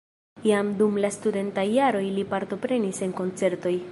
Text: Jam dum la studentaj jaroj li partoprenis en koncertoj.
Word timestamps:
Jam 0.49 0.71
dum 0.79 0.97
la 1.03 1.11
studentaj 1.17 1.67
jaroj 1.73 2.03
li 2.17 2.25
partoprenis 2.33 3.05
en 3.09 3.17
koncertoj. 3.23 3.79